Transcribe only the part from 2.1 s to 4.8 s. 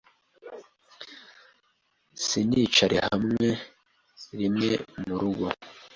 sinicare hamwe rimwe